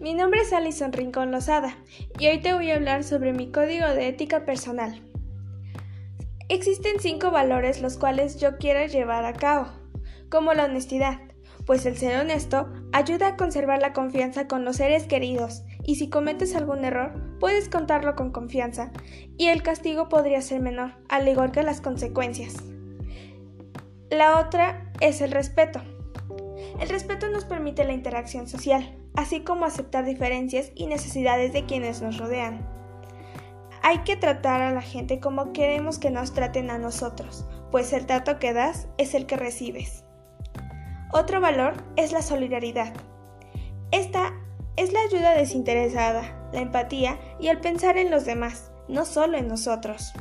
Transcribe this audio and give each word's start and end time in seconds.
Mi 0.00 0.12
nombre 0.12 0.40
es 0.40 0.52
Alison 0.52 0.92
Rincón 0.92 1.30
Lozada 1.30 1.78
y 2.18 2.26
hoy 2.26 2.40
te 2.40 2.52
voy 2.52 2.72
a 2.72 2.74
hablar 2.74 3.04
sobre 3.04 3.32
mi 3.32 3.52
código 3.52 3.86
de 3.86 4.08
ética 4.08 4.44
personal. 4.44 5.00
Existen 6.48 6.98
cinco 6.98 7.30
valores 7.30 7.80
los 7.80 7.96
cuales 7.96 8.40
yo 8.40 8.56
quiero 8.56 8.84
llevar 8.86 9.24
a 9.24 9.34
cabo, 9.34 9.68
como 10.30 10.52
la 10.52 10.64
honestidad, 10.64 11.20
pues 11.64 11.86
el 11.86 11.96
ser 11.96 12.20
honesto 12.20 12.72
ayuda 12.92 13.28
a 13.28 13.36
conservar 13.36 13.80
la 13.80 13.92
confianza 13.92 14.48
con 14.48 14.64
los 14.64 14.78
seres 14.78 15.04
queridos 15.04 15.62
y 15.84 15.94
si 15.94 16.10
cometes 16.10 16.56
algún 16.56 16.84
error 16.84 17.38
puedes 17.38 17.68
contarlo 17.68 18.16
con 18.16 18.32
confianza 18.32 18.90
y 19.38 19.46
el 19.46 19.62
castigo 19.62 20.08
podría 20.08 20.42
ser 20.42 20.60
menor, 20.60 20.94
al 21.08 21.28
igual 21.28 21.52
que 21.52 21.62
las 21.62 21.80
consecuencias. 21.80 22.56
La 24.10 24.40
otra 24.40 24.92
es 25.00 25.20
el 25.20 25.30
respeto. 25.30 25.80
El 26.80 26.88
respeto 26.88 27.28
nos 27.28 27.44
permite 27.44 27.84
la 27.84 27.92
interacción 27.92 28.48
social, 28.48 29.05
así 29.16 29.40
como 29.40 29.64
aceptar 29.64 30.04
diferencias 30.04 30.70
y 30.74 30.86
necesidades 30.86 31.52
de 31.52 31.64
quienes 31.64 32.02
nos 32.02 32.18
rodean. 32.18 32.66
Hay 33.82 33.98
que 34.00 34.16
tratar 34.16 34.62
a 34.62 34.72
la 34.72 34.82
gente 34.82 35.20
como 35.20 35.52
queremos 35.52 35.98
que 35.98 36.10
nos 36.10 36.32
traten 36.32 36.70
a 36.70 36.78
nosotros, 36.78 37.46
pues 37.70 37.92
el 37.92 38.06
trato 38.06 38.38
que 38.38 38.52
das 38.52 38.88
es 38.98 39.14
el 39.14 39.26
que 39.26 39.36
recibes. 39.36 40.04
Otro 41.12 41.40
valor 41.40 41.74
es 41.96 42.12
la 42.12 42.22
solidaridad. 42.22 42.92
Esta 43.90 44.32
es 44.76 44.92
la 44.92 45.00
ayuda 45.00 45.30
desinteresada, 45.34 46.48
la 46.52 46.60
empatía 46.60 47.18
y 47.40 47.48
el 47.48 47.60
pensar 47.60 47.96
en 47.96 48.10
los 48.10 48.24
demás, 48.24 48.70
no 48.88 49.04
solo 49.04 49.38
en 49.38 49.48
nosotros. 49.48 50.12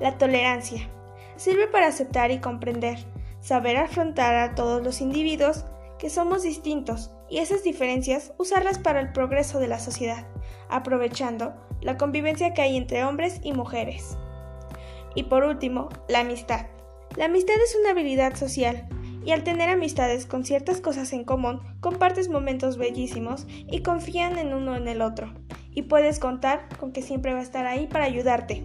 La 0.00 0.18
tolerancia 0.18 0.88
sirve 1.36 1.68
para 1.68 1.86
aceptar 1.86 2.30
y 2.30 2.40
comprender, 2.40 2.98
saber 3.40 3.76
afrontar 3.76 4.34
a 4.34 4.54
todos 4.54 4.82
los 4.82 5.00
individuos 5.00 5.64
que 6.02 6.10
somos 6.10 6.42
distintos 6.42 7.12
y 7.30 7.38
esas 7.38 7.62
diferencias 7.62 8.32
usarlas 8.36 8.76
para 8.80 8.98
el 8.98 9.12
progreso 9.12 9.60
de 9.60 9.68
la 9.68 9.78
sociedad, 9.78 10.26
aprovechando 10.68 11.54
la 11.80 11.96
convivencia 11.96 12.52
que 12.54 12.60
hay 12.60 12.76
entre 12.76 13.04
hombres 13.04 13.38
y 13.44 13.52
mujeres. 13.52 14.18
Y 15.14 15.22
por 15.22 15.44
último, 15.44 15.90
la 16.08 16.18
amistad. 16.18 16.66
La 17.16 17.26
amistad 17.26 17.54
es 17.64 17.76
una 17.80 17.90
habilidad 17.90 18.34
social 18.34 18.88
y 19.24 19.30
al 19.30 19.44
tener 19.44 19.68
amistades 19.68 20.26
con 20.26 20.44
ciertas 20.44 20.80
cosas 20.80 21.12
en 21.12 21.22
común, 21.22 21.60
compartes 21.78 22.28
momentos 22.28 22.78
bellísimos 22.78 23.46
y 23.48 23.82
confían 23.82 24.38
en 24.38 24.54
uno 24.54 24.74
en 24.74 24.88
el 24.88 25.02
otro. 25.02 25.32
Y 25.70 25.82
puedes 25.82 26.18
contar 26.18 26.68
con 26.80 26.90
que 26.90 27.02
siempre 27.02 27.32
va 27.32 27.38
a 27.38 27.44
estar 27.44 27.64
ahí 27.64 27.86
para 27.86 28.06
ayudarte. 28.06 28.64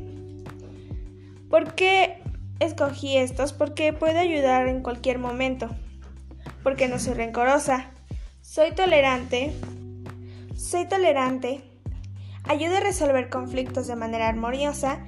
¿Por 1.51 1.75
qué 1.75 2.17
escogí 2.59 3.15
estos? 3.15 3.53
Porque 3.53 3.93
puede 3.93 4.17
ayudar 4.17 4.67
en 4.67 4.81
cualquier 4.81 5.19
momento 5.19 5.69
porque 6.67 6.89
no 6.89 6.99
soy 6.99 7.13
rencorosa. 7.13 7.91
Soy 8.41 8.73
tolerante. 8.75 9.53
Soy 10.57 10.85
tolerante. 10.85 11.63
Ayudo 12.43 12.75
a 12.75 12.81
resolver 12.81 13.29
conflictos 13.29 13.87
de 13.87 13.95
manera 13.95 14.27
armoniosa 14.27 14.99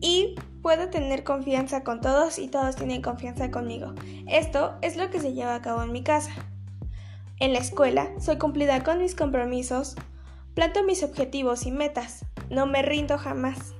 y 0.00 0.34
puedo 0.60 0.90
tener 0.90 1.22
confianza 1.22 1.84
con 1.84 2.00
todos 2.00 2.40
y 2.40 2.48
todos 2.48 2.74
tienen 2.74 3.00
confianza 3.00 3.52
conmigo. 3.52 3.94
Esto 4.26 4.76
es 4.82 4.96
lo 4.96 5.08
que 5.08 5.20
se 5.20 5.34
lleva 5.34 5.54
a 5.54 5.62
cabo 5.62 5.84
en 5.84 5.92
mi 5.92 6.02
casa. 6.02 6.32
En 7.38 7.52
la 7.52 7.60
escuela 7.60 8.08
soy 8.18 8.36
cumplida 8.38 8.82
con 8.82 8.98
mis 8.98 9.14
compromisos, 9.14 9.94
planto 10.54 10.82
mis 10.82 11.04
objetivos 11.04 11.64
y 11.64 11.70
metas, 11.70 12.24
no 12.50 12.66
me 12.66 12.82
rindo 12.82 13.18
jamás. 13.18 13.72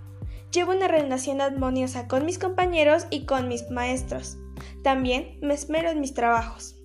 Llevo 0.53 0.71
una 0.71 0.87
relación 0.87 1.41
armoniosa 1.41 2.07
con 2.07 2.25
mis 2.25 2.39
compañeros 2.39 3.09
y 3.11 3.27
con 3.27 3.49
mis 3.49 3.69
maestros. 3.71 4.39
También 4.85 5.37
me 5.43 5.55
esmero 5.55 5.91
en 5.91 5.99
mis 5.99 6.15
trabajos. 6.15 6.78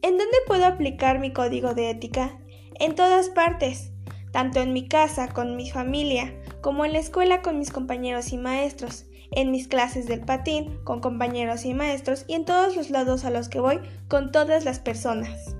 ¿En 0.00 0.16
dónde 0.16 0.36
puedo 0.46 0.64
aplicar 0.64 1.18
mi 1.18 1.32
código 1.32 1.74
de 1.74 1.90
ética? 1.90 2.38
En 2.78 2.94
todas 2.94 3.30
partes, 3.30 3.90
tanto 4.32 4.60
en 4.60 4.72
mi 4.72 4.86
casa 4.86 5.28
con 5.28 5.56
mi 5.56 5.70
familia, 5.70 6.32
como 6.60 6.84
en 6.84 6.92
la 6.92 7.00
escuela 7.00 7.42
con 7.42 7.58
mis 7.58 7.72
compañeros 7.72 8.32
y 8.32 8.38
maestros, 8.38 9.06
en 9.32 9.50
mis 9.50 9.66
clases 9.68 10.06
del 10.06 10.20
patín 10.20 10.78
con 10.84 11.00
compañeros 11.00 11.64
y 11.64 11.74
maestros 11.74 12.24
y 12.28 12.34
en 12.34 12.44
todos 12.44 12.76
los 12.76 12.90
lados 12.90 13.24
a 13.24 13.30
los 13.30 13.48
que 13.48 13.60
voy 13.60 13.80
con 14.08 14.30
todas 14.30 14.64
las 14.64 14.78
personas. 14.78 15.56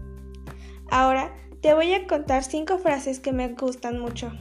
Ahora 0.90 1.34
te 1.60 1.74
voy 1.74 1.92
a 1.92 2.06
contar 2.06 2.44
cinco 2.44 2.78
frases 2.78 3.20
que 3.20 3.32
me 3.32 3.48
gustan 3.48 3.98
mucho. 3.98 4.32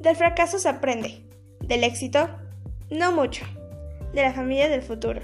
Del 0.00 0.16
fracaso 0.16 0.58
se 0.58 0.68
aprende, 0.68 1.26
del 1.60 1.84
éxito, 1.84 2.28
no 2.90 3.12
mucho, 3.12 3.44
de 4.12 4.22
la 4.22 4.34
familia 4.34 4.68
del 4.68 4.82
futuro. 4.82 5.22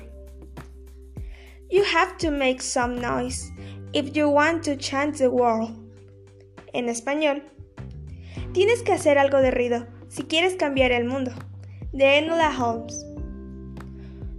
You 1.71 1.85
have 1.85 2.17
to 2.19 2.31
make 2.31 2.63
some 2.63 2.99
noise 2.99 3.53
if 3.93 4.17
you 4.17 4.31
want 4.31 4.65
to 4.65 4.77
change 4.77 5.19
the 5.19 5.29
world. 5.29 5.71
En 6.73 6.89
español, 6.89 7.43
tienes 8.53 8.83
que 8.83 8.93
hacer 8.93 9.19
algo 9.19 9.43
de 9.43 9.51
ruido 9.51 9.87
si 10.09 10.23
quieres 10.23 10.57
cambiar 10.57 10.93
el 10.93 11.05
mundo. 11.05 11.33
De 11.93 12.19
Enola 12.19 12.51
Holmes. 12.59 13.05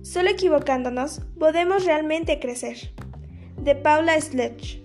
Solo 0.01 0.29
equivocándonos 0.29 1.21
podemos 1.37 1.85
realmente 1.85 2.39
crecer. 2.39 2.77
De 3.57 3.75
Paula 3.75 4.19
Sledge. 4.19 4.81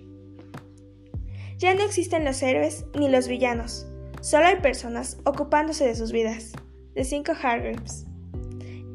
Ya 1.57 1.73
no 1.73 1.83
existen 1.83 2.25
los 2.25 2.43
héroes 2.43 2.85
ni 2.93 3.09
los 3.09 3.27
villanos, 3.27 3.87
solo 4.21 4.45
hay 4.45 4.57
personas 4.57 5.17
ocupándose 5.23 5.87
de 5.87 5.95
sus 5.95 6.11
vidas. 6.11 6.51
De 6.93 7.03
5 7.03 7.31
Hargreaves. 7.41 8.05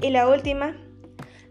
Y 0.03 0.11
la 0.11 0.29
última, 0.29 0.77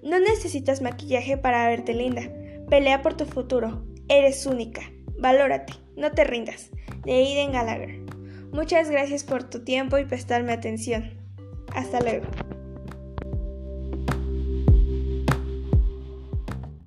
no 0.04 0.20
necesitas 0.20 0.82
maquillaje 0.82 1.38
para 1.38 1.68
verte 1.68 1.94
linda. 1.94 2.22
Pelea 2.70 3.02
por 3.02 3.16
tu 3.16 3.26
futuro. 3.26 3.84
Eres 4.08 4.46
única. 4.46 4.82
Valórate. 5.18 5.74
No 5.96 6.12
te 6.12 6.24
rindas. 6.24 6.72
De 7.04 7.14
Aiden 7.14 7.52
Gallagher. 7.52 8.00
Muchas 8.52 8.90
gracias 8.90 9.24
por 9.24 9.44
tu 9.44 9.64
tiempo 9.64 9.98
y 9.98 10.06
prestarme 10.06 10.54
atención. 10.54 11.12
Hasta 11.74 12.00
luego. 12.00 12.26